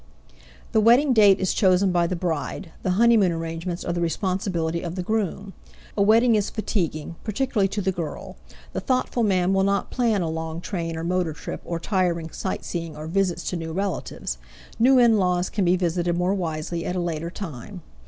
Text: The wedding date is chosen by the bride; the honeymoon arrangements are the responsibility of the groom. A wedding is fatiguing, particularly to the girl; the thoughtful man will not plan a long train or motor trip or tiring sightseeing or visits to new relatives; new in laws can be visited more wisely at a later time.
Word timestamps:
The 0.71 0.81
wedding 0.81 1.13
date 1.13 1.39
is 1.39 1.53
chosen 1.53 1.91
by 1.91 2.07
the 2.07 2.15
bride; 2.15 2.71
the 2.81 2.89
honeymoon 2.97 3.31
arrangements 3.31 3.85
are 3.85 3.93
the 3.93 4.01
responsibility 4.01 4.81
of 4.81 4.95
the 4.95 5.03
groom. 5.03 5.53
A 5.95 6.01
wedding 6.01 6.33
is 6.33 6.49
fatiguing, 6.49 7.17
particularly 7.23 7.67
to 7.67 7.83
the 7.83 7.91
girl; 7.91 8.35
the 8.73 8.79
thoughtful 8.79 9.21
man 9.21 9.53
will 9.53 9.61
not 9.63 9.91
plan 9.91 10.23
a 10.23 10.27
long 10.27 10.59
train 10.59 10.97
or 10.97 11.03
motor 11.03 11.33
trip 11.33 11.61
or 11.65 11.79
tiring 11.79 12.31
sightseeing 12.31 12.97
or 12.97 13.05
visits 13.05 13.47
to 13.51 13.55
new 13.55 13.73
relatives; 13.73 14.39
new 14.79 14.97
in 14.97 15.17
laws 15.19 15.51
can 15.51 15.65
be 15.65 15.75
visited 15.75 16.17
more 16.17 16.33
wisely 16.33 16.83
at 16.83 16.95
a 16.95 16.99
later 16.99 17.29
time. 17.29 17.83